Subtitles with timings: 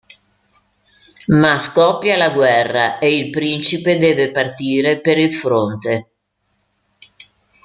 [1.27, 6.09] Ma scoppia la guerra e il principe deve partire per il fronte.